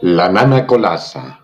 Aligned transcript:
La 0.00 0.28
Nana 0.28 0.64
Colasa, 0.64 1.40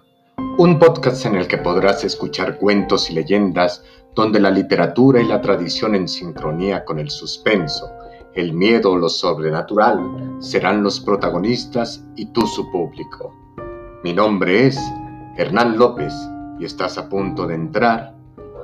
un 0.58 0.79
podcast 0.79 1.27
en 1.27 1.35
el 1.35 1.49
que 1.49 1.58
podrás 1.58 2.04
escuchar 2.04 2.56
cuentos 2.56 3.11
y 3.11 3.15
leyendas 3.15 3.83
donde 4.15 4.38
la 4.38 4.53
literatura 4.53 5.21
y 5.21 5.27
la 5.27 5.40
tradición 5.40 5.96
en 5.96 6.06
sincronía 6.06 6.85
con 6.85 7.01
el 7.01 7.10
suspenso, 7.10 7.90
el 8.35 8.53
miedo 8.53 8.92
o 8.92 8.96
lo 8.96 9.09
sobrenatural 9.09 10.37
serán 10.38 10.85
los 10.85 11.01
protagonistas 11.01 12.04
y 12.14 12.27
tú 12.27 12.46
su 12.46 12.71
público. 12.71 13.35
Mi 14.04 14.13
nombre 14.13 14.68
es 14.68 14.78
Hernán 15.36 15.77
López 15.77 16.14
y 16.60 16.64
estás 16.64 16.96
a 16.96 17.09
punto 17.09 17.48
de 17.48 17.56
entrar 17.56 18.14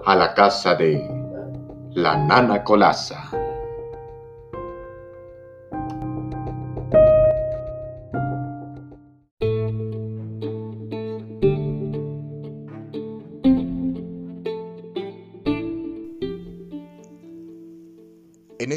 a 0.04 0.14
la 0.14 0.34
casa 0.34 0.76
de 0.76 1.04
La 1.94 2.16
Nana 2.16 2.62
Colasa. 2.62 3.39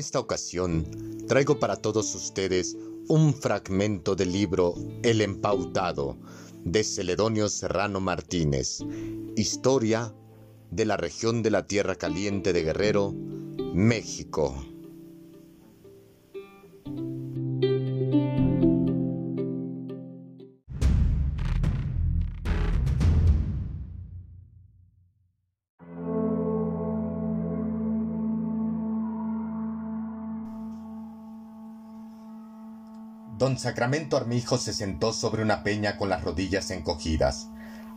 Esta 0.03 0.19
ocasión 0.19 0.85
traigo 1.29 1.59
para 1.59 1.77
todos 1.77 2.13
ustedes 2.13 2.75
un 3.07 3.33
fragmento 3.33 4.17
del 4.17 4.33
libro 4.33 4.75
El 5.01 5.21
Empautado 5.21 6.17
de 6.65 6.83
Celedonio 6.83 7.47
Serrano 7.47 8.01
Martínez, 8.01 8.79
Historia 9.37 10.13
de 10.71 10.85
la 10.85 10.97
región 10.97 11.41
de 11.41 11.51
la 11.51 11.67
Tierra 11.67 11.95
Caliente 11.95 12.51
de 12.51 12.63
Guerrero, 12.63 13.13
México. 13.73 14.72
Don 33.43 33.59
Sacramento 33.59 34.15
Armijo 34.15 34.57
se 34.57 34.71
sentó 34.71 35.11
sobre 35.11 35.43
una 35.43 35.63
peña 35.63 35.97
con 35.97 36.07
las 36.07 36.23
rodillas 36.23 36.71
encogidas. 36.71 37.49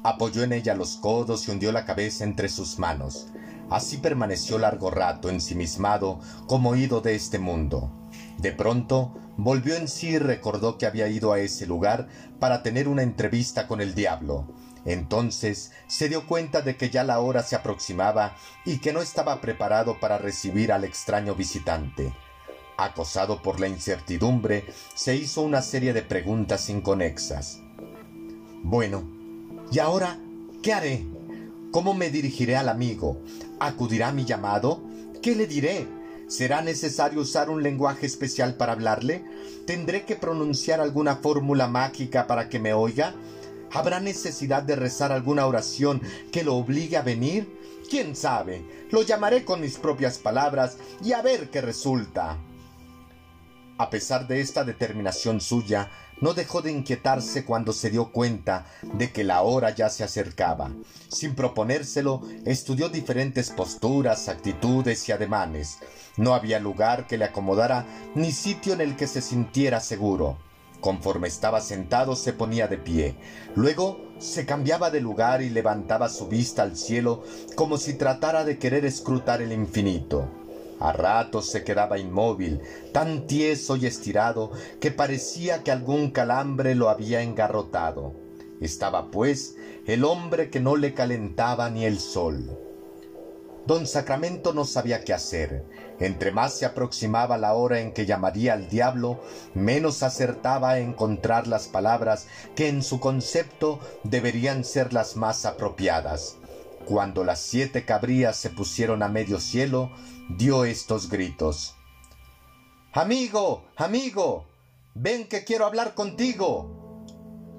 Apoyó 0.02 0.42
en 0.42 0.52
ella 0.52 0.74
los 0.74 0.96
codos 0.96 1.46
y 1.46 1.52
hundió 1.52 1.70
la 1.70 1.84
cabeza 1.84 2.24
entre 2.24 2.48
sus 2.48 2.80
manos. 2.80 3.28
Así 3.70 3.98
permaneció 3.98 4.58
largo 4.58 4.90
rato 4.90 5.30
ensimismado 5.30 6.18
como 6.48 6.74
ido 6.74 7.00
de 7.00 7.14
este 7.14 7.38
mundo. 7.38 7.92
De 8.38 8.50
pronto 8.50 9.14
volvió 9.36 9.76
en 9.76 9.86
sí 9.86 10.08
y 10.08 10.18
recordó 10.18 10.78
que 10.78 10.86
había 10.86 11.06
ido 11.06 11.32
a 11.32 11.38
ese 11.38 11.64
lugar 11.64 12.08
para 12.40 12.64
tener 12.64 12.88
una 12.88 13.04
entrevista 13.04 13.68
con 13.68 13.80
el 13.80 13.94
diablo. 13.94 14.52
Entonces 14.84 15.70
se 15.86 16.08
dio 16.08 16.26
cuenta 16.26 16.60
de 16.60 16.76
que 16.76 16.90
ya 16.90 17.04
la 17.04 17.20
hora 17.20 17.44
se 17.44 17.54
aproximaba 17.54 18.34
y 18.64 18.78
que 18.78 18.92
no 18.92 19.00
estaba 19.00 19.40
preparado 19.40 20.00
para 20.00 20.18
recibir 20.18 20.72
al 20.72 20.82
extraño 20.82 21.36
visitante. 21.36 22.12
Acosado 22.78 23.40
por 23.40 23.58
la 23.58 23.68
incertidumbre, 23.68 24.64
se 24.94 25.16
hizo 25.16 25.40
una 25.40 25.62
serie 25.62 25.94
de 25.94 26.02
preguntas 26.02 26.68
inconexas. 26.68 27.60
Bueno, 28.62 29.04
¿y 29.72 29.78
ahora 29.78 30.18
qué 30.62 30.74
haré? 30.74 31.06
¿Cómo 31.70 31.94
me 31.94 32.10
dirigiré 32.10 32.56
al 32.56 32.68
amigo? 32.68 33.22
¿Acudirá 33.60 34.08
a 34.08 34.12
mi 34.12 34.26
llamado? 34.26 34.82
¿Qué 35.22 35.34
le 35.34 35.46
diré? 35.46 35.86
¿Será 36.28 36.60
necesario 36.60 37.20
usar 37.20 37.48
un 37.48 37.62
lenguaje 37.62 38.04
especial 38.04 38.56
para 38.56 38.72
hablarle? 38.72 39.24
¿Tendré 39.66 40.04
que 40.04 40.16
pronunciar 40.16 40.80
alguna 40.80 41.16
fórmula 41.16 41.68
mágica 41.68 42.26
para 42.26 42.50
que 42.50 42.58
me 42.58 42.74
oiga? 42.74 43.14
¿Habrá 43.72 44.00
necesidad 44.00 44.62
de 44.62 44.76
rezar 44.76 45.12
alguna 45.12 45.46
oración 45.46 46.02
que 46.30 46.44
lo 46.44 46.56
obligue 46.56 46.96
a 46.96 47.02
venir? 47.02 47.48
¿Quién 47.88 48.16
sabe? 48.16 48.64
Lo 48.90 49.02
llamaré 49.02 49.44
con 49.44 49.60
mis 49.60 49.78
propias 49.78 50.18
palabras 50.18 50.76
y 51.02 51.12
a 51.12 51.22
ver 51.22 51.50
qué 51.50 51.60
resulta. 51.60 52.36
A 53.78 53.90
pesar 53.90 54.26
de 54.26 54.40
esta 54.40 54.64
determinación 54.64 55.40
suya, 55.40 55.90
no 56.22 56.32
dejó 56.32 56.62
de 56.62 56.72
inquietarse 56.72 57.44
cuando 57.44 57.74
se 57.74 57.90
dio 57.90 58.10
cuenta 58.10 58.64
de 58.82 59.12
que 59.12 59.22
la 59.22 59.42
hora 59.42 59.70
ya 59.70 59.90
se 59.90 60.02
acercaba. 60.02 60.70
Sin 61.08 61.34
proponérselo, 61.34 62.22
estudió 62.46 62.88
diferentes 62.88 63.50
posturas, 63.50 64.28
actitudes 64.28 65.06
y 65.08 65.12
ademanes. 65.12 65.78
No 66.16 66.34
había 66.34 66.58
lugar 66.58 67.06
que 67.06 67.18
le 67.18 67.26
acomodara 67.26 67.84
ni 68.14 68.32
sitio 68.32 68.72
en 68.72 68.80
el 68.80 68.96
que 68.96 69.06
se 69.06 69.20
sintiera 69.20 69.80
seguro. 69.80 70.38
Conforme 70.80 71.28
estaba 71.28 71.60
sentado 71.60 72.16
se 72.16 72.32
ponía 72.32 72.68
de 72.68 72.78
pie. 72.78 73.16
Luego 73.54 74.00
se 74.18 74.46
cambiaba 74.46 74.90
de 74.90 75.02
lugar 75.02 75.42
y 75.42 75.50
levantaba 75.50 76.08
su 76.08 76.28
vista 76.28 76.62
al 76.62 76.76
cielo 76.78 77.24
como 77.56 77.76
si 77.76 77.94
tratara 77.94 78.44
de 78.44 78.58
querer 78.58 78.86
escrutar 78.86 79.42
el 79.42 79.52
infinito. 79.52 80.45
A 80.78 80.92
ratos 80.92 81.50
se 81.50 81.64
quedaba 81.64 81.98
inmóvil, 81.98 82.60
tan 82.92 83.26
tieso 83.26 83.76
y 83.76 83.86
estirado 83.86 84.52
que 84.80 84.90
parecía 84.90 85.62
que 85.62 85.72
algún 85.72 86.10
calambre 86.10 86.74
lo 86.74 86.90
había 86.90 87.22
engarrotado. 87.22 88.14
Estaba, 88.60 89.10
pues, 89.10 89.56
el 89.86 90.04
hombre 90.04 90.50
que 90.50 90.60
no 90.60 90.76
le 90.76 90.94
calentaba 90.94 91.70
ni 91.70 91.84
el 91.84 91.98
sol. 91.98 92.58
Don 93.66 93.86
Sacramento 93.86 94.52
no 94.52 94.64
sabía 94.64 95.02
qué 95.02 95.12
hacer. 95.12 95.64
Entre 95.98 96.30
más 96.30 96.54
se 96.54 96.66
aproximaba 96.66 97.36
la 97.36 97.54
hora 97.54 97.80
en 97.80 97.92
que 97.92 98.06
llamaría 98.06 98.52
al 98.52 98.68
diablo, 98.68 99.20
menos 99.54 100.02
acertaba 100.04 100.70
a 100.70 100.78
encontrar 100.78 101.48
las 101.48 101.66
palabras 101.66 102.28
que 102.54 102.68
en 102.68 102.82
su 102.82 103.00
concepto 103.00 103.80
deberían 104.04 104.62
ser 104.62 104.92
las 104.92 105.16
más 105.16 105.44
apropiadas. 105.46 106.36
Cuando 106.84 107.24
las 107.24 107.40
siete 107.40 107.84
cabrías 107.84 108.36
se 108.36 108.50
pusieron 108.50 109.02
a 109.02 109.08
medio 109.08 109.40
cielo, 109.40 109.90
dio 110.28 110.64
estos 110.64 111.08
gritos. 111.08 111.76
Amigo, 112.92 113.64
amigo, 113.76 114.46
ven 114.94 115.28
que 115.28 115.44
quiero 115.44 115.66
hablar 115.66 115.94
contigo. 115.94 117.04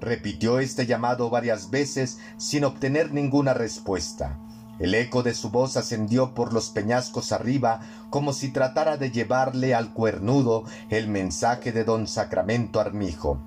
Repitió 0.00 0.58
este 0.58 0.86
llamado 0.86 1.30
varias 1.30 1.70
veces 1.70 2.18
sin 2.36 2.64
obtener 2.64 3.12
ninguna 3.12 3.54
respuesta. 3.54 4.38
El 4.78 4.94
eco 4.94 5.22
de 5.22 5.34
su 5.34 5.50
voz 5.50 5.76
ascendió 5.76 6.34
por 6.34 6.52
los 6.52 6.70
peñascos 6.70 7.32
arriba 7.32 7.80
como 8.10 8.32
si 8.32 8.52
tratara 8.52 8.96
de 8.96 9.10
llevarle 9.10 9.74
al 9.74 9.92
cuernudo 9.92 10.64
el 10.88 11.08
mensaje 11.08 11.72
de 11.72 11.84
don 11.84 12.06
Sacramento 12.06 12.80
Armijo. 12.80 13.40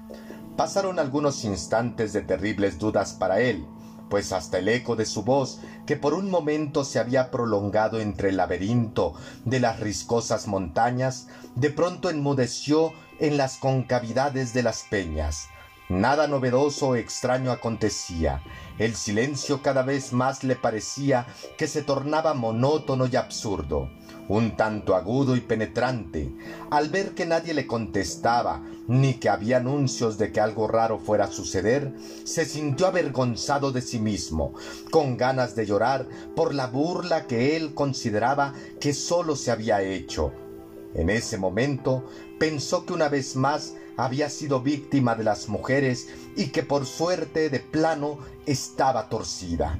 Pasaron 0.57 0.99
algunos 0.99 1.45
instantes 1.45 2.11
de 2.11 2.21
terribles 2.21 2.79
dudas 2.79 3.13
para 3.13 3.39
él, 3.39 3.65
pues 4.11 4.33
hasta 4.33 4.59
el 4.59 4.67
eco 4.67 4.97
de 4.97 5.05
su 5.05 5.23
voz, 5.23 5.61
que 5.87 5.95
por 5.95 6.13
un 6.13 6.29
momento 6.29 6.83
se 6.83 6.99
había 6.99 7.31
prolongado 7.31 8.01
entre 8.01 8.29
el 8.29 8.37
laberinto 8.37 9.13
de 9.45 9.61
las 9.61 9.79
riscosas 9.79 10.47
montañas, 10.47 11.29
de 11.55 11.69
pronto 11.69 12.09
enmudeció 12.09 12.91
en 13.19 13.37
las 13.37 13.55
concavidades 13.55 14.53
de 14.53 14.63
las 14.63 14.83
peñas. 14.83 15.47
Nada 15.87 16.27
novedoso 16.27 16.89
o 16.89 16.95
extraño 16.95 17.51
acontecía. 17.51 18.41
El 18.77 18.95
silencio 18.95 19.61
cada 19.61 19.81
vez 19.81 20.11
más 20.11 20.43
le 20.43 20.57
parecía 20.57 21.25
que 21.57 21.67
se 21.67 21.81
tornaba 21.81 22.33
monótono 22.33 23.07
y 23.07 23.15
absurdo, 23.15 23.89
un 24.37 24.55
tanto 24.55 24.95
agudo 24.95 25.35
y 25.35 25.41
penetrante. 25.41 26.31
Al 26.69 26.89
ver 26.89 27.11
que 27.11 27.25
nadie 27.25 27.53
le 27.53 27.67
contestaba, 27.67 28.63
ni 28.87 29.15
que 29.15 29.29
había 29.29 29.57
anuncios 29.57 30.17
de 30.17 30.31
que 30.31 30.39
algo 30.39 30.67
raro 30.67 30.99
fuera 30.99 31.25
a 31.25 31.31
suceder, 31.31 31.93
se 32.23 32.45
sintió 32.45 32.87
avergonzado 32.87 33.71
de 33.71 33.81
sí 33.81 33.99
mismo, 33.99 34.53
con 34.89 35.17
ganas 35.17 35.55
de 35.55 35.65
llorar 35.65 36.07
por 36.35 36.53
la 36.53 36.67
burla 36.67 37.27
que 37.27 37.57
él 37.57 37.73
consideraba 37.73 38.53
que 38.79 38.93
sólo 38.93 39.35
se 39.35 39.51
había 39.51 39.81
hecho. 39.81 40.31
En 40.93 41.09
ese 41.09 41.37
momento 41.37 42.05
pensó 42.39 42.85
que 42.85 42.93
una 42.93 43.09
vez 43.09 43.35
más 43.35 43.75
había 43.97 44.29
sido 44.29 44.61
víctima 44.61 45.15
de 45.15 45.23
las 45.23 45.49
mujeres 45.49 46.07
y 46.35 46.47
que 46.47 46.63
por 46.63 46.85
suerte 46.85 47.49
de 47.49 47.59
plano 47.59 48.17
estaba 48.45 49.09
torcida. 49.09 49.77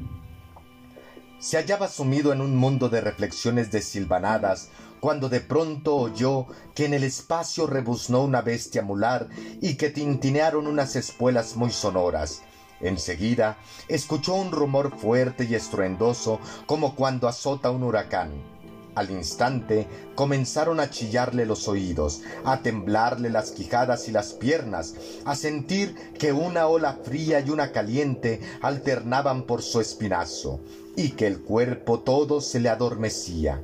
Se 1.41 1.57
hallaba 1.57 1.88
sumido 1.88 2.31
en 2.33 2.39
un 2.39 2.55
mundo 2.55 2.88
de 2.88 3.01
reflexiones 3.01 3.71
desilvanadas 3.71 4.69
cuando 4.99 5.27
de 5.27 5.41
pronto 5.41 5.95
oyó 5.95 6.45
que 6.75 6.85
en 6.85 6.93
el 6.93 7.03
espacio 7.03 7.65
rebuznó 7.65 8.21
una 8.21 8.43
bestia 8.43 8.83
mular 8.83 9.27
y 9.59 9.73
que 9.73 9.89
tintinearon 9.89 10.67
unas 10.67 10.95
espuelas 10.95 11.55
muy 11.55 11.71
sonoras. 11.71 12.43
Enseguida 12.79 13.57
escuchó 13.88 14.35
un 14.35 14.51
rumor 14.51 14.95
fuerte 14.95 15.45
y 15.45 15.55
estruendoso 15.55 16.39
como 16.67 16.95
cuando 16.95 17.27
azota 17.27 17.71
un 17.71 17.81
huracán. 17.81 18.60
Al 18.93 19.09
instante 19.09 19.88
comenzaron 20.15 20.81
a 20.81 20.89
chillarle 20.89 21.45
los 21.45 21.67
oídos, 21.69 22.21
a 22.43 22.61
temblarle 22.61 23.29
las 23.29 23.51
quijadas 23.51 24.09
y 24.09 24.11
las 24.11 24.33
piernas, 24.33 24.95
a 25.23 25.35
sentir 25.35 25.95
que 26.19 26.33
una 26.33 26.67
ola 26.67 26.99
fría 27.03 27.39
y 27.39 27.49
una 27.51 27.71
caliente 27.71 28.41
alternaban 28.61 29.43
por 29.43 29.61
su 29.61 29.79
espinazo, 29.79 30.59
y 30.97 31.11
que 31.11 31.27
el 31.27 31.39
cuerpo 31.39 32.01
todo 32.01 32.41
se 32.41 32.59
le 32.59 32.67
adormecía. 32.67 33.61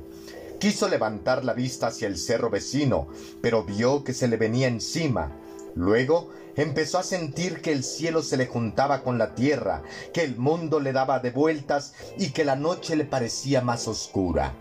Quiso 0.58 0.88
levantar 0.88 1.44
la 1.44 1.52
vista 1.52 1.88
hacia 1.88 2.08
el 2.08 2.16
cerro 2.16 2.48
vecino, 2.48 3.08
pero 3.42 3.64
vio 3.64 4.04
que 4.04 4.14
se 4.14 4.28
le 4.28 4.38
venía 4.38 4.66
encima. 4.66 5.36
Luego 5.74 6.30
empezó 6.56 6.98
a 6.98 7.04
sentir 7.04 7.60
que 7.60 7.70
el 7.70 7.84
cielo 7.84 8.22
se 8.22 8.36
le 8.36 8.46
juntaba 8.46 9.04
con 9.04 9.18
la 9.18 9.36
tierra, 9.36 9.82
que 10.12 10.24
el 10.24 10.36
mundo 10.36 10.80
le 10.80 10.92
daba 10.92 11.20
de 11.20 11.30
vueltas 11.30 11.92
y 12.16 12.30
que 12.30 12.44
la 12.44 12.56
noche 12.56 12.96
le 12.96 13.04
parecía 13.04 13.60
más 13.60 13.86
oscura. 13.86 14.54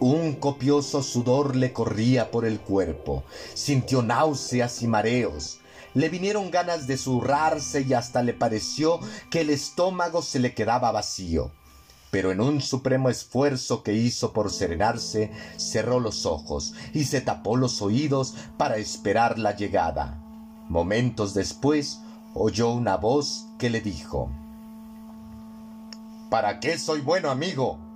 Un 0.00 0.32
copioso 0.36 1.02
sudor 1.02 1.56
le 1.56 1.74
corría 1.74 2.30
por 2.30 2.46
el 2.46 2.58
cuerpo, 2.58 3.22
sintió 3.52 4.00
náuseas 4.02 4.80
y 4.80 4.86
mareos, 4.86 5.60
le 5.92 6.08
vinieron 6.08 6.50
ganas 6.50 6.86
de 6.86 6.96
zurrarse 6.96 7.82
y 7.82 7.92
hasta 7.92 8.22
le 8.22 8.32
pareció 8.32 8.98
que 9.30 9.42
el 9.42 9.50
estómago 9.50 10.22
se 10.22 10.38
le 10.38 10.54
quedaba 10.54 10.90
vacío. 10.90 11.50
Pero 12.10 12.32
en 12.32 12.40
un 12.40 12.62
supremo 12.62 13.10
esfuerzo 13.10 13.82
que 13.82 13.92
hizo 13.92 14.32
por 14.32 14.50
serenarse, 14.50 15.30
cerró 15.58 16.00
los 16.00 16.24
ojos 16.24 16.72
y 16.94 17.04
se 17.04 17.20
tapó 17.20 17.56
los 17.56 17.82
oídos 17.82 18.34
para 18.56 18.78
esperar 18.78 19.38
la 19.38 19.54
llegada. 19.54 20.18
Momentos 20.70 21.34
después 21.34 22.00
oyó 22.32 22.70
una 22.70 22.96
voz 22.96 23.44
que 23.58 23.68
le 23.68 23.82
dijo 23.82 24.30
¿Para 26.30 26.58
qué 26.58 26.78
soy 26.78 27.00
bueno 27.00 27.28
amigo? 27.28 27.89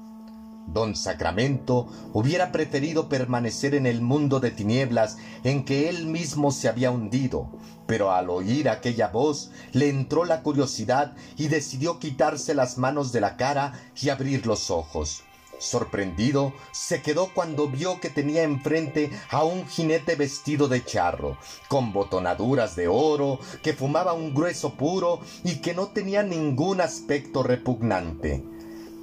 Don 0.66 0.96
Sacramento 0.96 1.87
hubiera 2.12 2.50
preferido 2.50 3.08
permanecer 3.08 3.75
en 3.75 3.87
el 3.87 4.00
mundo 4.00 4.40
de 4.40 4.50
tinieblas 4.50 5.19
en 5.44 5.64
que 5.64 5.88
él 5.88 6.06
mismo 6.06 6.50
se 6.50 6.69
había 6.69 6.90
hundido, 6.90 7.50
pero 7.87 8.12
al 8.12 8.31
oír 8.31 8.69
aquella 8.69 9.08
voz 9.08 9.50
le 9.72 9.88
entró 9.88 10.25
la 10.25 10.43
curiosidad 10.43 11.14
y 11.37 11.49
decidió 11.49 11.99
quitarse 11.99 12.55
las 12.55 12.78
manos 12.78 13.12
de 13.12 13.20
la 13.20 13.37
cara 13.37 13.72
y 14.00 14.08
abrir 14.08 14.46
los 14.46 14.70
ojos. 14.70 15.22
Sorprendido, 15.58 16.52
se 16.72 17.00
quedó 17.00 17.32
cuando 17.32 17.69
vio 17.69 18.00
que 18.00 18.11
tenía 18.11 18.43
enfrente 18.43 19.11
a 19.31 19.44
un 19.44 19.66
jinete 19.66 20.16
vestido 20.16 20.69
de 20.69 20.84
charro, 20.84 21.38
con 21.69 21.93
botonaduras 21.93 22.75
de 22.76 22.88
oro, 22.88 23.38
que 23.62 23.72
fumaba 23.72 24.12
un 24.12 24.34
grueso 24.34 24.75
puro 24.75 25.20
y 25.44 25.56
que 25.56 25.75
no 25.75 25.88
tenía 25.88 26.22
ningún 26.22 26.81
aspecto 26.81 27.43
repugnante. 27.43 28.44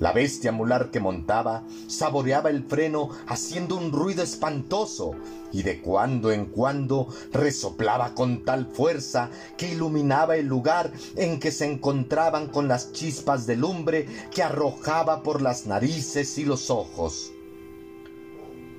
La 0.01 0.13
bestia 0.13 0.51
mular 0.51 0.89
que 0.89 0.99
montaba 0.99 1.63
saboreaba 1.85 2.49
el 2.49 2.63
freno 2.63 3.09
haciendo 3.27 3.75
un 3.77 3.91
ruido 3.91 4.23
espantoso 4.23 5.11
y 5.51 5.61
de 5.61 5.79
cuando 5.79 6.31
en 6.31 6.45
cuando 6.45 7.07
resoplaba 7.31 8.15
con 8.15 8.43
tal 8.43 8.65
fuerza 8.65 9.29
que 9.59 9.67
iluminaba 9.67 10.37
el 10.37 10.47
lugar 10.47 10.91
en 11.15 11.39
que 11.39 11.51
se 11.51 11.71
encontraban 11.71 12.47
con 12.47 12.67
las 12.67 12.93
chispas 12.93 13.45
de 13.45 13.57
lumbre 13.57 14.07
que 14.31 14.41
arrojaba 14.41 15.21
por 15.21 15.39
las 15.39 15.67
narices 15.67 16.35
y 16.39 16.45
los 16.45 16.71
ojos. 16.71 17.31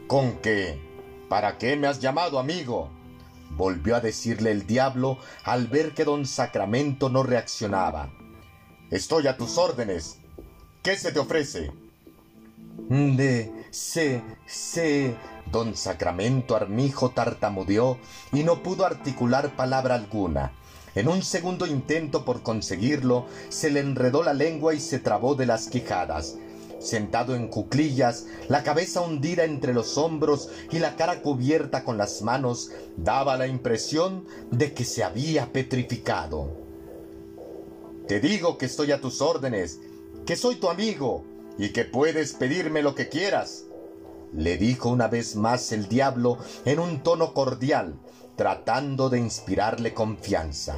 ¿Con 0.08 0.38
qué? 0.38 0.80
¿Para 1.28 1.56
qué 1.56 1.76
me 1.76 1.86
has 1.86 2.00
llamado, 2.00 2.40
amigo? 2.40 2.90
volvió 3.56 3.94
a 3.94 4.00
decirle 4.00 4.50
el 4.50 4.66
diablo 4.66 5.19
al 5.44 5.69
ver 5.69 5.94
que 5.94 6.04
don 6.04 6.26
Sacramento 6.26 7.10
no 7.10 7.22
reaccionaba. 7.22 8.10
Estoy 8.90 9.28
a 9.28 9.36
tus 9.36 9.56
órdenes 9.56 10.21
¿Qué 10.82 10.96
se 10.96 11.12
te 11.12 11.20
ofrece? 11.20 11.70
De, 12.88 13.52
se, 13.70 14.20
se. 14.46 15.14
Don 15.52 15.76
Sacramento 15.76 16.56
Armijo 16.56 17.11
tartamudeó 17.11 17.99
y 18.32 18.43
no 18.43 18.64
pudo 18.64 18.84
articular 18.84 19.55
palabra 19.55 19.94
alguna. 19.94 20.52
En 20.96 21.06
un 21.06 21.23
segundo 21.23 21.67
intento 21.67 22.25
por 22.25 22.43
conseguirlo, 22.43 23.26
se 23.49 23.70
le 23.70 23.79
enredó 23.79 24.25
la 24.25 24.34
lengua 24.34 24.75
y 24.75 24.81
se 24.81 24.99
trabó 24.99 25.37
de 25.37 25.46
las 25.46 25.69
quijadas. 25.69 26.37
Sentado 26.81 27.37
en 27.37 27.46
cuclillas, 27.46 28.26
la 28.49 28.64
cabeza 28.64 29.02
hundida 29.02 29.44
entre 29.44 29.75
los 29.75 29.96
hombros 29.99 30.50
y 30.73 30.81
la 30.81 30.96
cara 30.96 31.23
cubierta 31.23 31.84
con 31.84 31.96
las 31.96 32.23
manos, 32.23 32.73
daba 32.96 33.37
la 33.37 33.46
impresión 33.46 34.26
de 34.50 34.75
que 34.75 34.84
se 34.84 35.05
había 35.05 35.52
petrificado. 35.52 36.50
Te 38.08 38.19
digo 38.19 38.58
que 38.58 38.67
estoy 38.67 38.90
a 38.90 39.00
tus 39.00 39.20
órdenes, 39.20 39.79
que 40.26 40.36
soy 40.36 40.56
tu 40.56 40.69
amigo 40.69 41.24
y 41.58 41.70
que 41.70 41.84
puedes 41.84 42.32
pedirme 42.32 42.82
lo 42.82 42.94
que 42.94 43.08
quieras. 43.08 43.64
Le 44.32 44.56
dijo 44.56 44.88
una 44.88 45.08
vez 45.08 45.36
más 45.36 45.72
el 45.72 45.88
diablo 45.88 46.38
en 46.64 46.78
un 46.78 47.02
tono 47.02 47.34
cordial, 47.34 47.98
tratando 48.36 49.10
de 49.10 49.19
inspirarle 49.19 49.92
confianza. 49.92 50.76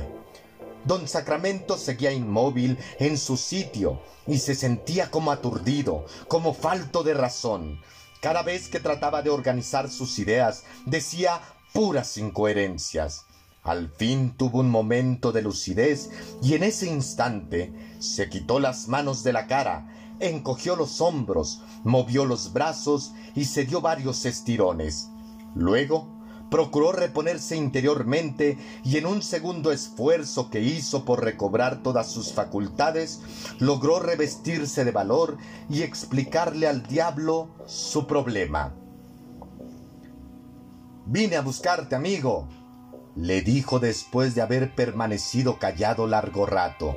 Don 0.84 1.08
Sacramento 1.08 1.78
seguía 1.78 2.12
inmóvil 2.12 2.78
en 2.98 3.16
su 3.16 3.36
sitio 3.36 4.00
y 4.26 4.38
se 4.38 4.54
sentía 4.54 5.10
como 5.10 5.30
aturdido, 5.30 6.04
como 6.28 6.52
falto 6.52 7.02
de 7.02 7.14
razón. 7.14 7.80
Cada 8.20 8.42
vez 8.42 8.68
que 8.68 8.80
trataba 8.80 9.22
de 9.22 9.30
organizar 9.30 9.90
sus 9.90 10.18
ideas, 10.18 10.64
decía 10.86 11.40
puras 11.72 12.16
incoherencias. 12.16 13.26
Al 13.64 13.88
fin 13.88 14.36
tuvo 14.36 14.60
un 14.60 14.70
momento 14.70 15.32
de 15.32 15.40
lucidez 15.40 16.10
y 16.42 16.52
en 16.52 16.64
ese 16.64 16.86
instante 16.86 17.72
se 17.98 18.28
quitó 18.28 18.60
las 18.60 18.88
manos 18.88 19.24
de 19.24 19.32
la 19.32 19.46
cara, 19.46 19.88
encogió 20.20 20.76
los 20.76 21.00
hombros, 21.00 21.62
movió 21.82 22.26
los 22.26 22.52
brazos 22.52 23.14
y 23.34 23.46
se 23.46 23.64
dio 23.64 23.80
varios 23.80 24.26
estirones. 24.26 25.08
Luego 25.54 26.14
procuró 26.50 26.92
reponerse 26.92 27.56
interiormente 27.56 28.58
y 28.84 28.98
en 28.98 29.06
un 29.06 29.22
segundo 29.22 29.72
esfuerzo 29.72 30.50
que 30.50 30.60
hizo 30.60 31.06
por 31.06 31.24
recobrar 31.24 31.82
todas 31.82 32.12
sus 32.12 32.34
facultades, 32.34 33.22
logró 33.60 33.98
revestirse 33.98 34.84
de 34.84 34.92
valor 34.92 35.38
y 35.70 35.80
explicarle 35.80 36.68
al 36.68 36.82
diablo 36.82 37.48
su 37.64 38.06
problema. 38.06 38.74
Vine 41.06 41.36
a 41.36 41.40
buscarte, 41.40 41.94
amigo, 41.94 42.46
le 43.16 43.42
dijo 43.42 43.78
después 43.78 44.34
de 44.34 44.42
haber 44.42 44.74
permanecido 44.74 45.58
callado 45.58 46.06
largo 46.06 46.46
rato, 46.46 46.96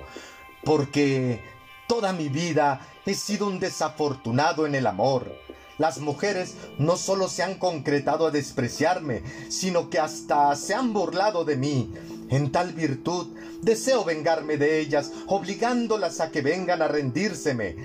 porque 0.63 1.41
toda 1.87 2.13
mi 2.13 2.29
vida 2.29 2.81
he 3.05 3.13
sido 3.13 3.47
un 3.47 3.59
desafortunado 3.59 4.65
en 4.65 4.75
el 4.75 4.87
amor. 4.87 5.31
Las 5.77 5.99
mujeres 5.99 6.55
no 6.79 6.97
solo 6.97 7.27
se 7.27 7.43
han 7.43 7.55
concretado 7.55 8.27
a 8.27 8.31
despreciarme, 8.31 9.21
sino 9.49 9.91
que 9.91 9.99
hasta 9.99 10.55
se 10.55 10.73
han 10.73 10.91
burlado 10.91 11.45
de 11.45 11.55
mí. 11.55 11.93
En 12.29 12.51
tal 12.51 12.73
virtud 12.73 13.27
deseo 13.61 14.03
vengarme 14.03 14.57
de 14.57 14.79
ellas, 14.79 15.11
obligándolas 15.27 16.19
a 16.19 16.31
que 16.31 16.41
vengan 16.41 16.81
a 16.81 16.87
rendírseme, 16.87 17.75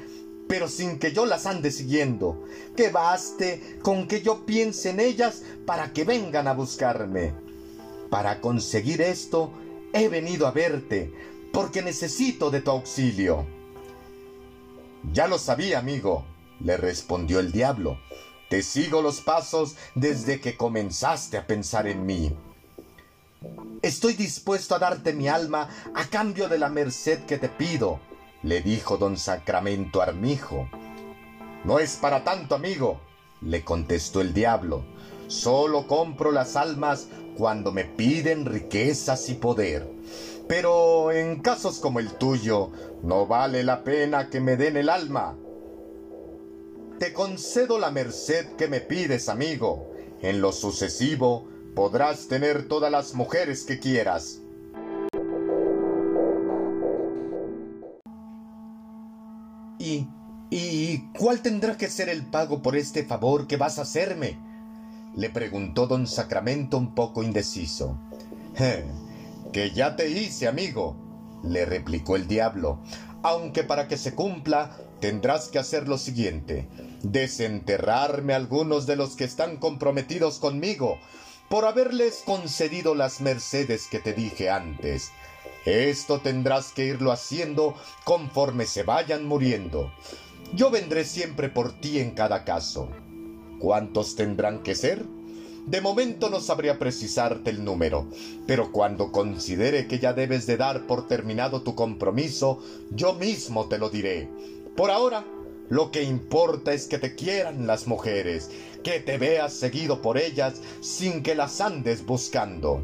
pero 0.48 0.68
sin 0.68 0.98
que 0.98 1.12
yo 1.12 1.26
las 1.26 1.44
ande 1.44 1.70
siguiendo. 1.70 2.44
Que 2.74 2.88
baste 2.88 3.78
con 3.82 4.08
que 4.08 4.22
yo 4.22 4.46
piense 4.46 4.90
en 4.90 5.00
ellas 5.00 5.42
para 5.66 5.92
que 5.92 6.04
vengan 6.04 6.48
a 6.48 6.54
buscarme. 6.54 7.34
Para 8.12 8.42
conseguir 8.42 9.00
esto, 9.00 9.50
he 9.94 10.08
venido 10.08 10.46
a 10.46 10.50
verte, 10.50 11.10
porque 11.50 11.80
necesito 11.80 12.50
de 12.50 12.60
tu 12.60 12.70
auxilio. 12.70 13.46
Ya 15.14 15.26
lo 15.26 15.38
sabía, 15.38 15.78
amigo, 15.78 16.26
le 16.60 16.76
respondió 16.76 17.40
el 17.40 17.52
diablo. 17.52 17.98
Te 18.50 18.62
sigo 18.62 19.00
los 19.00 19.22
pasos 19.22 19.76
desde 19.94 20.42
que 20.42 20.58
comenzaste 20.58 21.38
a 21.38 21.46
pensar 21.46 21.86
en 21.86 22.04
mí. 22.04 22.36
Estoy 23.80 24.12
dispuesto 24.12 24.74
a 24.74 24.78
darte 24.78 25.14
mi 25.14 25.28
alma 25.28 25.70
a 25.94 26.04
cambio 26.04 26.50
de 26.50 26.58
la 26.58 26.68
merced 26.68 27.20
que 27.24 27.38
te 27.38 27.48
pido, 27.48 27.98
le 28.42 28.60
dijo 28.60 28.98
don 28.98 29.16
Sacramento 29.16 30.02
Armijo. 30.02 30.68
No 31.64 31.78
es 31.78 31.96
para 31.96 32.24
tanto, 32.24 32.56
amigo, 32.56 33.00
le 33.40 33.64
contestó 33.64 34.20
el 34.20 34.34
diablo. 34.34 34.84
Solo 35.28 35.86
compro 35.86 36.30
las 36.30 36.56
almas 36.56 37.08
cuando 37.36 37.72
me 37.72 37.84
piden 37.84 38.44
riquezas 38.44 39.28
y 39.28 39.34
poder. 39.34 39.88
Pero 40.48 41.12
en 41.12 41.40
casos 41.40 41.78
como 41.78 41.98
el 41.98 42.12
tuyo, 42.12 42.70
no 43.02 43.26
vale 43.26 43.62
la 43.62 43.84
pena 43.84 44.28
que 44.28 44.40
me 44.40 44.56
den 44.56 44.76
el 44.76 44.88
alma. 44.88 45.36
Te 46.98 47.12
concedo 47.12 47.78
la 47.78 47.90
merced 47.90 48.46
que 48.56 48.68
me 48.68 48.80
pides, 48.80 49.28
amigo. 49.28 49.90
En 50.20 50.40
lo 50.40 50.52
sucesivo, 50.52 51.48
podrás 51.74 52.28
tener 52.28 52.68
todas 52.68 52.92
las 52.92 53.14
mujeres 53.14 53.64
que 53.64 53.78
quieras. 53.78 54.40
¿Y, 59.78 60.06
y 60.50 61.08
cuál 61.18 61.42
tendrá 61.42 61.76
que 61.76 61.88
ser 61.88 62.08
el 62.08 62.24
pago 62.26 62.62
por 62.62 62.76
este 62.76 63.04
favor 63.04 63.48
que 63.48 63.56
vas 63.56 63.78
a 63.78 63.82
hacerme? 63.82 64.51
Le 65.14 65.30
preguntó 65.30 65.86
don 65.86 66.06
Sacramento 66.06 66.78
un 66.78 66.94
poco 66.94 67.22
indeciso. 67.22 67.98
que 69.52 69.70
ya 69.72 69.96
te 69.96 70.08
hice, 70.08 70.48
amigo, 70.48 70.96
le 71.44 71.64
replicó 71.64 72.16
el 72.16 72.26
diablo, 72.26 72.80
aunque 73.22 73.64
para 73.64 73.88
que 73.88 73.96
se 73.96 74.14
cumpla 74.14 74.76
tendrás 75.00 75.48
que 75.48 75.58
hacer 75.58 75.88
lo 75.88 75.98
siguiente, 75.98 76.68
desenterrarme 77.02 78.34
algunos 78.34 78.86
de 78.86 78.96
los 78.96 79.16
que 79.16 79.24
están 79.24 79.56
comprometidos 79.56 80.38
conmigo, 80.38 80.98
por 81.48 81.66
haberles 81.66 82.22
concedido 82.24 82.94
las 82.94 83.20
mercedes 83.20 83.88
que 83.90 83.98
te 83.98 84.12
dije 84.12 84.48
antes. 84.48 85.10
Esto 85.66 86.20
tendrás 86.20 86.72
que 86.72 86.86
irlo 86.86 87.12
haciendo 87.12 87.74
conforme 88.04 88.64
se 88.64 88.84
vayan 88.84 89.26
muriendo. 89.26 89.92
Yo 90.54 90.70
vendré 90.70 91.04
siempre 91.04 91.48
por 91.48 91.72
ti 91.72 91.98
en 91.98 92.12
cada 92.12 92.44
caso. 92.44 92.88
¿Cuántos 93.62 94.16
tendrán 94.16 94.64
que 94.64 94.74
ser? 94.74 95.04
de 95.66 95.80
momento 95.80 96.28
no 96.28 96.40
sabría 96.40 96.80
precisarte 96.80 97.50
el 97.50 97.64
número, 97.64 98.08
pero 98.48 98.72
cuando 98.72 99.12
considere 99.12 99.86
que 99.86 100.00
ya 100.00 100.12
debes 100.12 100.44
de 100.46 100.56
dar 100.56 100.88
por 100.88 101.06
terminado 101.06 101.62
tu 101.62 101.76
compromiso, 101.76 102.58
yo 102.90 103.14
mismo 103.14 103.68
te 103.68 103.78
lo 103.78 103.88
diré. 103.88 104.28
Por 104.76 104.90
ahora, 104.90 105.24
lo 105.68 105.92
que 105.92 106.02
importa 106.02 106.72
es 106.72 106.88
que 106.88 106.98
te 106.98 107.14
quieran 107.14 107.68
las 107.68 107.86
mujeres, 107.86 108.50
que 108.82 108.98
te 108.98 109.18
veas 109.18 109.52
seguido 109.52 110.02
por 110.02 110.18
ellas 110.18 110.60
sin 110.80 111.22
que 111.22 111.36
las 111.36 111.60
andes 111.60 112.04
buscando. 112.04 112.82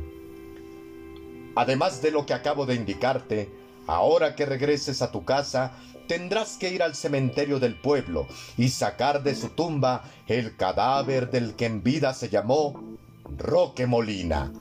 Además 1.56 2.00
de 2.00 2.12
lo 2.12 2.24
que 2.24 2.34
acabo 2.34 2.64
de 2.64 2.76
indicarte, 2.76 3.50
ahora 3.88 4.36
que 4.36 4.46
regreses 4.46 5.02
a 5.02 5.10
tu 5.10 5.24
casa, 5.24 5.76
tendrás 6.08 6.56
que 6.56 6.70
ir 6.72 6.82
al 6.82 6.96
cementerio 6.96 7.60
del 7.60 7.76
pueblo 7.76 8.26
y 8.56 8.70
sacar 8.70 9.22
de 9.22 9.34
su 9.34 9.50
tumba 9.50 10.02
el 10.26 10.56
cadáver 10.56 11.30
del 11.30 11.54
que 11.54 11.66
en 11.66 11.82
vida 11.82 12.14
se 12.14 12.30
llamó 12.30 12.98
Roque 13.36 13.86
Molina. 13.86 14.52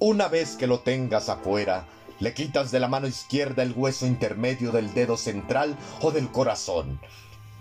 Una 0.00 0.28
vez 0.28 0.56
que 0.56 0.66
lo 0.66 0.80
tengas 0.80 1.28
afuera, 1.28 1.86
le 2.18 2.34
quitas 2.34 2.72
de 2.72 2.80
la 2.80 2.88
mano 2.88 3.06
izquierda 3.06 3.62
el 3.62 3.74
hueso 3.76 4.06
intermedio 4.06 4.72
del 4.72 4.92
dedo 4.94 5.16
central 5.16 5.76
o 6.00 6.10
del 6.10 6.30
corazón. 6.30 6.98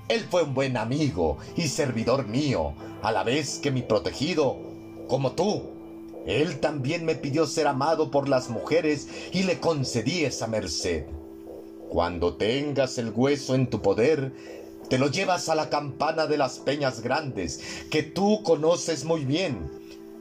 Él 0.08 0.26
fue 0.32 0.44
un 0.44 0.54
buen 0.54 0.78
amigo 0.78 1.38
y 1.58 1.68
servidor 1.68 2.28
mío, 2.28 2.74
a 3.04 3.12
la 3.12 3.24
vez 3.24 3.60
que 3.60 3.72
mi 3.72 3.82
protegido, 3.82 4.58
como 5.10 5.34
tú. 5.34 5.74
Él 6.26 6.60
también 6.60 7.06
me 7.06 7.16
pidió 7.16 7.46
ser 7.46 7.68
amado 7.68 8.10
por 8.10 8.30
las 8.30 8.50
mujeres 8.50 9.08
y 9.34 9.44
le 9.44 9.60
concedí 9.60 10.24
esa 10.24 10.48
merced. 10.48 11.06
Cuando 11.90 12.36
tengas 12.36 12.98
el 12.98 13.12
hueso 13.16 13.56
en 13.56 13.68
tu 13.70 13.82
poder, 13.82 14.32
te 14.90 14.98
lo 14.98 15.10
llevas 15.10 15.50
a 15.50 15.56
la 15.56 15.70
campana 15.70 16.28
de 16.28 16.38
las 16.38 16.60
peñas 16.60 17.02
grandes, 17.02 17.62
que 17.90 18.04
tú 18.04 18.42
conoces 18.44 19.06
muy 19.06 19.26
bien. 19.26 19.70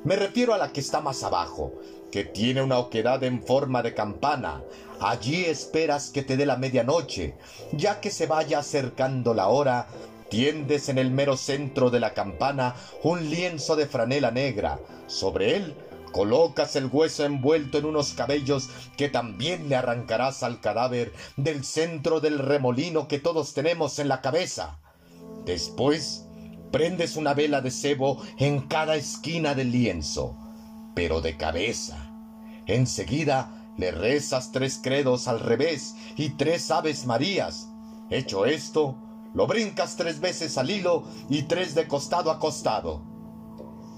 Me 0.05 0.17
refiero 0.17 0.55
a 0.55 0.59
la 0.59 0.73
que 0.73 0.81
está 0.81 1.01
más 1.01 1.23
abajo, 1.23 1.73
que 2.11 2.25
tiene 2.25 2.63
una 2.63 2.79
oquedad 2.79 3.23
en 3.25 3.43
forma 3.43 3.83
de 3.83 3.95
campana. 3.95 4.63
Allí 5.01 5.45
esperas 5.45 6.11
que 6.11 6.23
te 6.23 6.37
dé 6.37 6.47
la 6.47 6.57
medianoche. 6.57 7.35
Ya 7.73 8.01
que 8.01 8.11
se 8.11 8.27
vaya 8.27 8.61
acercando 8.61 9.35
la 9.35 9.49
hora, 9.49 9.89
tiendes 10.29 10.89
en 10.89 10.99
el 10.99 11.11
mero 11.11 11.37
centro 11.37 11.91
de 11.91 12.01
la 12.01 12.15
campana 12.15 12.77
un 13.03 13.29
lienzo 13.29 13.77
de 13.77 13.87
franela 13.87 14.31
negra. 14.31 14.79
Sobre 15.07 15.57
él 15.57 15.75
colocas 16.17 16.77
el 16.77 16.87
hueso 16.87 17.27
envuelto 17.27 17.77
en 17.77 17.85
unos 17.85 18.15
cabellos 18.15 18.71
que 18.97 19.11
también 19.11 19.69
le 19.69 19.77
arrancarás 19.77 20.43
al 20.43 20.61
cadáver 20.61 21.13
del 21.37 21.63
centro 21.63 22.21
del 22.21 22.39
remolino 22.39 23.07
que 23.07 23.19
todos 23.19 23.53
tenemos 23.53 23.99
en 23.99 24.09
la 24.09 24.23
cabeza. 24.23 24.79
Después, 25.45 26.25
prendes 26.73 27.17
una 27.17 27.35
vela 27.35 27.61
de 27.61 27.71
cebo 27.71 28.23
en 28.39 28.63
cada 28.63 28.97
esquina 28.97 29.55
del 29.55 29.71
lienzo, 29.71 30.35
pero 30.95 31.21
de 31.21 31.37
cabeza. 31.37 32.11
Enseguida 32.67 33.75
le 33.77 33.91
rezas 33.91 34.53
tres 34.53 34.81
credos 34.83 35.29
al 35.29 35.39
revés 35.39 35.97
y 36.17 36.31
tres 36.31 36.71
aves 36.71 37.05
marías. 37.05 37.69
Hecho 38.09 38.47
esto, 38.47 38.97
lo 39.35 39.47
brincas 39.47 39.97
tres 39.97 40.21
veces 40.21 40.57
al 40.57 40.71
hilo 40.71 41.05
y 41.29 41.43
tres 41.43 41.75
de 41.75 41.87
costado 41.87 42.31
a 42.31 42.39
costado. 42.39 43.16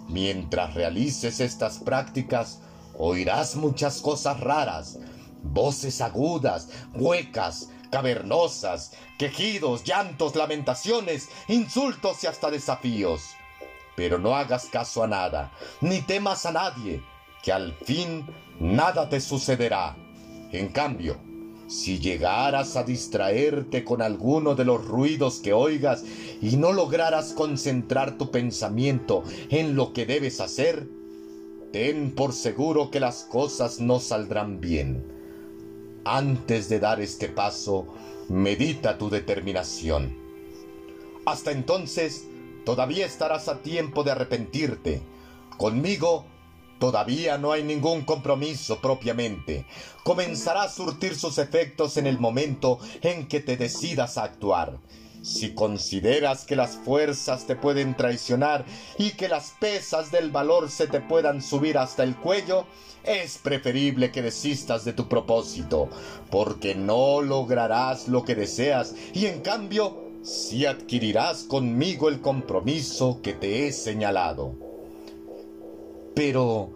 Mientras 0.08 0.74
realices 0.74 1.40
estas 1.40 1.78
prácticas, 1.78 2.60
oirás 2.96 3.56
muchas 3.56 4.00
cosas 4.00 4.40
raras, 4.40 4.98
voces 5.42 6.00
agudas, 6.00 6.70
huecas, 6.94 7.68
cavernosas, 7.90 8.92
quejidos, 9.18 9.84
llantos, 9.84 10.34
lamentaciones, 10.34 11.28
insultos 11.48 12.24
y 12.24 12.26
hasta 12.26 12.50
desafíos. 12.50 13.22
Pero 13.96 14.18
no 14.18 14.34
hagas 14.34 14.66
caso 14.66 15.02
a 15.02 15.06
nada, 15.06 15.52
ni 15.80 16.00
temas 16.00 16.46
a 16.46 16.52
nadie, 16.52 17.02
que 17.42 17.52
al 17.52 17.74
fin 17.74 18.26
nada 18.58 19.08
te 19.08 19.20
sucederá. 19.20 19.96
En 20.52 20.68
cambio, 20.68 21.18
si 21.68 21.98
llegaras 21.98 22.76
a 22.76 22.82
distraerte 22.82 23.84
con 23.84 24.00
alguno 24.00 24.54
de 24.54 24.64
los 24.64 24.84
ruidos 24.84 25.38
que 25.38 25.52
oigas 25.52 26.02
y 26.40 26.56
no 26.56 26.72
lograras 26.72 27.34
concentrar 27.34 28.16
tu 28.16 28.30
pensamiento 28.30 29.22
en 29.50 29.76
lo 29.76 29.92
que 29.92 30.06
debes 30.06 30.40
hacer, 30.40 30.88
ten 31.70 32.12
por 32.12 32.32
seguro 32.32 32.90
que 32.90 33.00
las 33.00 33.24
cosas 33.24 33.80
no 33.80 34.00
saldrán 34.00 34.60
bien. 34.60 35.04
Antes 36.04 36.70
de 36.70 36.80
dar 36.80 37.00
este 37.00 37.28
paso, 37.28 37.86
medita 38.30 38.96
tu 38.96 39.10
determinación. 39.10 40.16
Hasta 41.26 41.52
entonces, 41.52 42.24
todavía 42.64 43.04
estarás 43.04 43.48
a 43.48 43.58
tiempo 43.60 44.04
de 44.04 44.12
arrepentirte. 44.12 45.02
Conmigo 45.58 46.24
Todavía 46.78 47.38
no 47.38 47.52
hay 47.52 47.64
ningún 47.64 48.02
compromiso 48.02 48.80
propiamente. 48.80 49.66
Comenzará 50.04 50.62
a 50.62 50.68
surtir 50.68 51.16
sus 51.16 51.38
efectos 51.38 51.96
en 51.96 52.06
el 52.06 52.18
momento 52.18 52.78
en 53.02 53.26
que 53.26 53.40
te 53.40 53.56
decidas 53.56 54.16
a 54.16 54.24
actuar. 54.24 54.78
Si 55.22 55.54
consideras 55.54 56.44
que 56.44 56.54
las 56.54 56.76
fuerzas 56.76 57.46
te 57.46 57.56
pueden 57.56 57.96
traicionar 57.96 58.64
y 58.96 59.10
que 59.10 59.28
las 59.28 59.54
pesas 59.58 60.12
del 60.12 60.30
valor 60.30 60.70
se 60.70 60.86
te 60.86 61.00
puedan 61.00 61.42
subir 61.42 61.76
hasta 61.76 62.04
el 62.04 62.14
cuello, 62.16 62.64
es 63.02 63.38
preferible 63.38 64.12
que 64.12 64.22
desistas 64.22 64.84
de 64.84 64.92
tu 64.92 65.08
propósito, 65.08 65.88
porque 66.30 66.74
no 66.76 67.20
lograrás 67.20 68.06
lo 68.06 68.24
que 68.24 68.36
deseas 68.36 68.94
y 69.12 69.26
en 69.26 69.40
cambio 69.40 70.04
si 70.22 70.66
adquirirás 70.66 71.42
conmigo 71.42 72.08
el 72.08 72.20
compromiso 72.20 73.20
que 73.22 73.32
te 73.32 73.66
he 73.66 73.72
señalado. 73.72 74.67
Pero, 76.18 76.72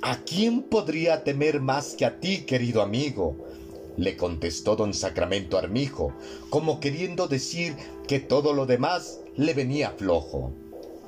¿a 0.00 0.22
quién 0.24 0.62
podría 0.62 1.22
temer 1.22 1.60
más 1.60 1.94
que 1.96 2.06
a 2.06 2.18
ti, 2.18 2.46
querido 2.46 2.80
amigo? 2.80 3.36
le 3.98 4.16
contestó 4.16 4.74
don 4.74 4.94
Sacramento 4.94 5.58
Armijo, 5.58 6.14
como 6.48 6.80
queriendo 6.80 7.28
decir 7.28 7.76
que 8.08 8.20
todo 8.20 8.54
lo 8.54 8.64
demás 8.64 9.20
le 9.36 9.52
venía 9.52 9.90
flojo. 9.90 10.54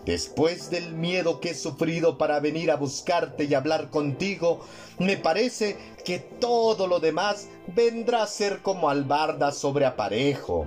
Después 0.04 0.68
del 0.68 0.92
miedo 0.92 1.40
que 1.40 1.52
he 1.52 1.54
sufrido 1.54 2.18
para 2.18 2.40
venir 2.40 2.70
a 2.70 2.76
buscarte 2.76 3.44
y 3.44 3.54
hablar 3.54 3.88
contigo, 3.88 4.60
me 4.98 5.16
parece 5.16 5.78
que 6.04 6.18
todo 6.18 6.88
lo 6.88 7.00
demás 7.00 7.48
vendrá 7.74 8.24
a 8.24 8.26
ser 8.26 8.58
como 8.60 8.90
albarda 8.90 9.50
sobre 9.50 9.86
aparejo. 9.86 10.66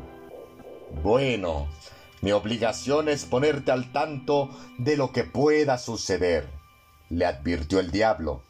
Bueno, 1.04 1.68
mi 2.22 2.32
obligación 2.32 3.10
es 3.10 3.26
ponerte 3.26 3.72
al 3.72 3.92
tanto 3.92 4.50
de 4.80 4.98
lo 4.98 5.12
que 5.12 5.24
pueda 5.24 5.78
suceder 5.78 6.61
le 7.12 7.26
advirtió 7.26 7.80
el 7.80 7.92
diablo. 7.92 8.44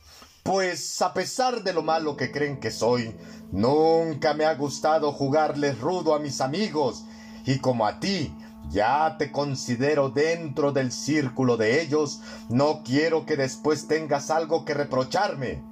Pues 0.43 1.01
a 1.01 1.13
pesar 1.13 1.63
de 1.63 1.73
lo 1.73 1.83
malo 1.83 2.15
que 2.15 2.31
creen 2.31 2.59
que 2.59 2.71
soy, 2.71 3.15
nunca 3.51 4.33
me 4.33 4.45
ha 4.45 4.55
gustado 4.55 5.11
jugarles 5.11 5.79
rudo 5.79 6.15
a 6.15 6.19
mis 6.19 6.41
amigos, 6.41 7.03
y 7.45 7.59
como 7.59 7.85
a 7.85 7.99
ti 7.99 8.33
ya 8.69 9.17
te 9.17 9.31
considero 9.31 10.09
dentro 10.09 10.71
del 10.71 10.91
círculo 10.91 11.57
de 11.57 11.81
ellos, 11.81 12.21
no 12.49 12.81
quiero 12.83 13.25
que 13.25 13.35
después 13.35 13.87
tengas 13.87 14.31
algo 14.31 14.63
que 14.65 14.73
reprocharme. 14.73 15.63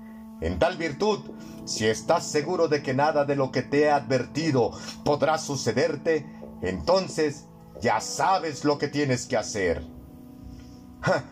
En 0.42 0.60
tal 0.60 0.78
virtud, 0.78 1.20
si 1.66 1.88
estás 1.88 2.26
seguro 2.26 2.68
de 2.68 2.82
que 2.82 2.94
nada 2.94 3.26
de 3.26 3.36
lo 3.36 3.52
que 3.52 3.62
te 3.62 3.82
he 3.82 3.90
advertido 3.92 4.72
podrá 5.04 5.38
sucederte, 5.38 6.26
entonces 6.62 7.46
ya 7.82 8.02
sabes 8.02 8.66
lo 8.66 8.78
que 8.78 8.88
tienes 8.88 9.26
que 9.26 9.38
hacer. 9.38 9.84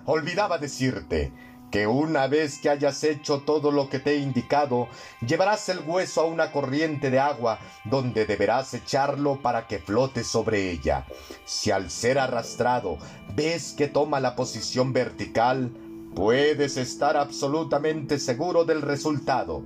olvidaba 0.06 0.58
decirte, 0.58 1.32
que 1.71 1.86
una 1.88 2.27
vez 2.27 2.59
que 2.59 2.69
hayas 2.69 3.03
hecho 3.03 3.41
todo 3.41 3.71
lo 3.71 3.89
que 3.89 4.00
te 4.00 4.12
he 4.12 4.17
indicado, 4.17 4.88
llevarás 5.25 5.67
el 5.69 5.79
hueso 5.79 6.21
a 6.21 6.25
una 6.25 6.51
corriente 6.51 7.09
de 7.09 7.19
agua 7.19 7.59
donde 7.83 8.25
deberás 8.25 8.74
echarlo 8.74 9.41
para 9.41 9.67
que 9.67 9.79
flote 9.79 10.24
sobre 10.24 10.71
ella. 10.71 11.05
Si 11.45 11.71
al 11.71 11.89
ser 11.89 12.19
arrastrado 12.19 12.97
ves 13.36 13.74
que 13.74 13.88
toma 13.88 14.19
la 14.19 14.36
posición 14.36 14.93
vertical, 14.93 15.71
puedes 16.15 16.77
estar 16.77 17.17
absolutamente 17.17 18.17
seguro 18.17 18.63
del 18.65 18.81
resultado. 18.81 19.62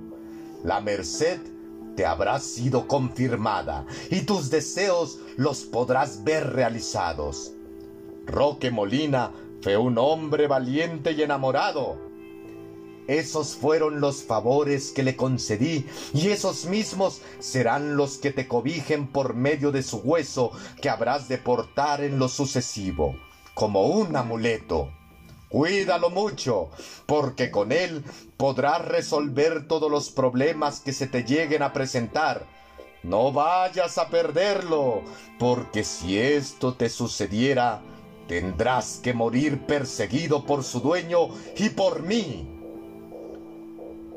La 0.64 0.80
merced 0.80 1.40
te 1.96 2.06
habrá 2.06 2.38
sido 2.40 2.88
confirmada 2.88 3.86
y 4.10 4.22
tus 4.22 4.50
deseos 4.50 5.18
los 5.36 5.60
podrás 5.62 6.24
ver 6.24 6.52
realizados. 6.52 7.52
Roque 8.26 8.70
Molina 8.70 9.32
fue 9.62 9.76
un 9.76 9.96
hombre 9.96 10.48
valiente 10.48 11.12
y 11.12 11.22
enamorado. 11.22 11.96
Esos 13.06 13.54
fueron 13.54 14.00
los 14.00 14.22
favores 14.24 14.90
que 14.90 15.02
le 15.02 15.16
concedí, 15.16 15.86
y 16.12 16.28
esos 16.28 16.66
mismos 16.66 17.20
serán 17.38 17.96
los 17.96 18.18
que 18.18 18.32
te 18.32 18.48
cobijen 18.48 19.06
por 19.06 19.34
medio 19.34 19.72
de 19.72 19.82
su 19.82 19.98
hueso 19.98 20.52
que 20.80 20.88
habrás 20.88 21.28
de 21.28 21.38
portar 21.38 22.02
en 22.02 22.18
lo 22.18 22.28
sucesivo, 22.28 23.16
como 23.54 23.86
un 23.86 24.16
amuleto. 24.16 24.90
Cuídalo 25.48 26.10
mucho, 26.10 26.70
porque 27.06 27.50
con 27.50 27.72
él 27.72 28.04
podrás 28.36 28.84
resolver 28.84 29.68
todos 29.68 29.90
los 29.90 30.10
problemas 30.10 30.80
que 30.80 30.92
se 30.92 31.06
te 31.06 31.24
lleguen 31.24 31.62
a 31.62 31.72
presentar. 31.72 32.46
No 33.02 33.32
vayas 33.32 33.98
a 33.98 34.08
perderlo, 34.08 35.02
porque 35.38 35.84
si 35.84 36.18
esto 36.18 36.74
te 36.74 36.88
sucediera, 36.88 37.82
tendrás 38.26 39.00
que 39.02 39.14
morir 39.14 39.66
perseguido 39.66 40.44
por 40.44 40.64
su 40.64 40.80
dueño 40.80 41.28
y 41.56 41.70
por 41.70 42.02
mí. 42.02 42.52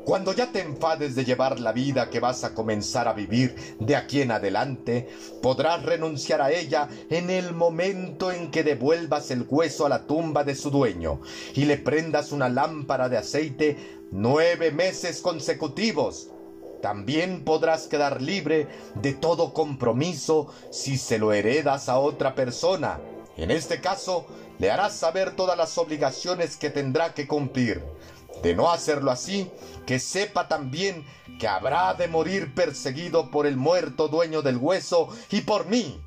Cuando 0.06 0.32
ya 0.32 0.52
te 0.52 0.60
enfades 0.60 1.16
de 1.16 1.24
llevar 1.24 1.58
la 1.58 1.72
vida 1.72 2.10
que 2.10 2.20
vas 2.20 2.44
a 2.44 2.54
comenzar 2.54 3.08
a 3.08 3.12
vivir 3.12 3.56
de 3.80 3.96
aquí 3.96 4.20
en 4.22 4.30
adelante, 4.30 5.08
podrás 5.42 5.82
renunciar 5.82 6.40
a 6.40 6.52
ella 6.52 6.88
en 7.10 7.28
el 7.28 7.52
momento 7.52 8.30
en 8.30 8.52
que 8.52 8.62
devuelvas 8.62 9.32
el 9.32 9.44
hueso 9.50 9.84
a 9.84 9.88
la 9.88 10.06
tumba 10.06 10.44
de 10.44 10.54
su 10.54 10.70
dueño 10.70 11.20
y 11.54 11.64
le 11.64 11.76
prendas 11.76 12.30
una 12.30 12.48
lámpara 12.48 13.08
de 13.08 13.16
aceite 13.16 13.76
nueve 14.12 14.70
meses 14.70 15.20
consecutivos. 15.20 16.30
También 16.80 17.42
podrás 17.42 17.88
quedar 17.88 18.22
libre 18.22 18.68
de 18.94 19.12
todo 19.12 19.52
compromiso 19.52 20.46
si 20.70 20.98
se 20.98 21.18
lo 21.18 21.32
heredas 21.32 21.88
a 21.88 21.98
otra 21.98 22.36
persona. 22.36 23.00
En 23.36 23.50
este 23.50 23.80
caso, 23.80 24.26
le 24.58 24.70
harás 24.70 24.94
saber 24.96 25.36
todas 25.36 25.56
las 25.56 25.76
obligaciones 25.78 26.56
que 26.56 26.70
tendrá 26.70 27.12
que 27.12 27.26
cumplir. 27.26 27.82
De 28.42 28.54
no 28.54 28.70
hacerlo 28.70 29.10
así, 29.10 29.50
que 29.86 29.98
sepa 29.98 30.48
también 30.48 31.04
que 31.38 31.48
habrá 31.48 31.94
de 31.94 32.08
morir 32.08 32.54
perseguido 32.54 33.30
por 33.30 33.46
el 33.46 33.56
muerto 33.56 34.08
dueño 34.08 34.42
del 34.42 34.56
hueso 34.56 35.08
y 35.30 35.42
por 35.42 35.66
mí. 35.66 36.00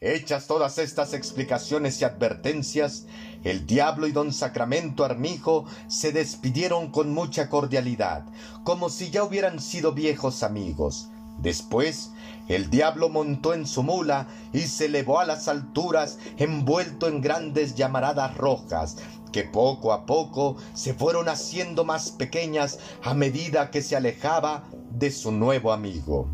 Hechas 0.00 0.46
todas 0.46 0.78
estas 0.78 1.14
explicaciones 1.14 2.00
y 2.00 2.04
advertencias, 2.04 3.06
el 3.44 3.66
diablo 3.66 4.06
y 4.06 4.12
don 4.12 4.32
Sacramento 4.32 5.04
Armijo 5.04 5.64
se 5.88 6.12
despidieron 6.12 6.90
con 6.90 7.14
mucha 7.14 7.48
cordialidad, 7.48 8.24
como 8.62 8.90
si 8.90 9.10
ya 9.10 9.24
hubieran 9.24 9.58
sido 9.58 9.92
viejos 9.92 10.42
amigos. 10.42 11.08
Después, 11.38 12.12
el 12.48 12.70
diablo 12.70 13.08
montó 13.08 13.54
en 13.54 13.66
su 13.66 13.82
mula 13.82 14.28
y 14.52 14.62
se 14.62 14.86
elevó 14.86 15.20
a 15.20 15.26
las 15.26 15.48
alturas 15.48 16.18
envuelto 16.38 17.08
en 17.08 17.20
grandes 17.20 17.74
llamaradas 17.74 18.36
rojas, 18.36 18.96
que 19.32 19.44
poco 19.44 19.92
a 19.92 20.06
poco 20.06 20.56
se 20.74 20.94
fueron 20.94 21.28
haciendo 21.28 21.84
más 21.84 22.10
pequeñas 22.10 22.78
a 23.02 23.14
medida 23.14 23.70
que 23.70 23.82
se 23.82 23.96
alejaba 23.96 24.64
de 24.90 25.10
su 25.10 25.32
nuevo 25.32 25.72
amigo. 25.72 26.28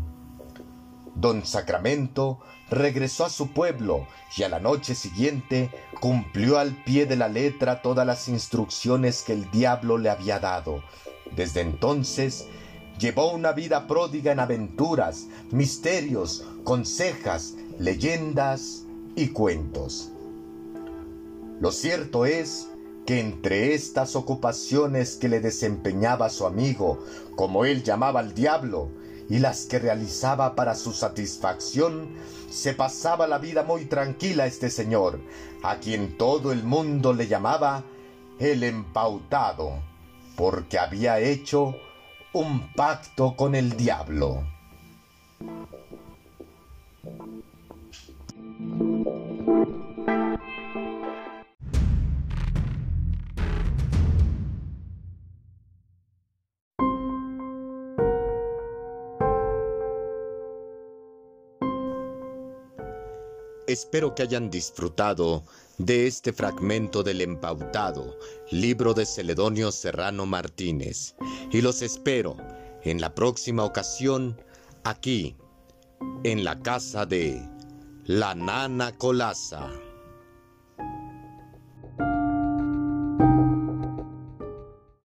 Don 1.15 1.45
Sacramento 1.45 2.39
regresó 2.69 3.25
a 3.25 3.29
su 3.29 3.51
pueblo 3.51 4.07
y 4.35 4.43
a 4.43 4.49
la 4.49 4.59
noche 4.59 4.95
siguiente 4.95 5.69
cumplió 5.99 6.57
al 6.57 6.83
pie 6.83 7.05
de 7.05 7.15
la 7.15 7.27
letra 7.27 7.81
todas 7.81 8.05
las 8.05 8.27
instrucciones 8.27 9.21
que 9.21 9.33
el 9.33 9.51
diablo 9.51 9.97
le 9.97 10.09
había 10.09 10.39
dado. 10.39 10.83
Desde 11.35 11.61
entonces 11.61 12.47
llevó 12.99 13.31
una 13.31 13.51
vida 13.51 13.87
pródiga 13.87 14.31
en 14.31 14.39
aventuras, 14.39 15.27
misterios, 15.51 16.45
consejas, 16.63 17.55
leyendas 17.79 18.85
y 19.15 19.29
cuentos. 19.29 20.11
Lo 21.59 21.71
cierto 21.71 22.25
es 22.25 22.67
que 23.05 23.19
entre 23.19 23.73
estas 23.73 24.15
ocupaciones 24.15 25.15
que 25.15 25.29
le 25.29 25.39
desempeñaba 25.39 26.29
su 26.29 26.45
amigo, 26.45 27.03
como 27.35 27.65
él 27.65 27.83
llamaba 27.83 28.21
al 28.21 28.33
diablo, 28.33 28.89
y 29.29 29.39
las 29.39 29.65
que 29.65 29.79
realizaba 29.79 30.55
para 30.55 30.75
su 30.75 30.91
satisfacción, 30.91 32.09
se 32.49 32.73
pasaba 32.73 33.27
la 33.27 33.39
vida 33.39 33.63
muy 33.63 33.85
tranquila 33.85 34.45
este 34.45 34.69
señor, 34.69 35.19
a 35.63 35.77
quien 35.77 36.17
todo 36.17 36.51
el 36.51 36.63
mundo 36.63 37.13
le 37.13 37.27
llamaba 37.27 37.83
el 38.39 38.63
empautado, 38.63 39.81
porque 40.35 40.77
había 40.77 41.19
hecho 41.19 41.75
un 42.33 42.67
pacto 42.75 43.35
con 43.35 43.53
el 43.53 43.77
diablo. 43.77 44.43
Espero 63.73 64.13
que 64.13 64.21
hayan 64.21 64.51
disfrutado 64.51 65.43
de 65.79 66.05
este 66.05 66.31
fragmento 66.31 67.01
del 67.01 67.21
Empautado, 67.21 68.19
libro 68.51 68.93
de 68.93 69.03
Celedonio 69.03 69.71
Serrano 69.71 70.27
Martínez, 70.27 71.15
y 71.51 71.59
los 71.59 71.81
espero 71.81 72.37
en 72.83 73.01
la 73.01 73.15
próxima 73.15 73.63
ocasión 73.63 74.39
aquí, 74.83 75.35
en 76.23 76.43
la 76.43 76.59
casa 76.59 77.07
de 77.07 77.41
la 78.05 78.35
Nana 78.35 78.95
Colasa. 78.95 79.71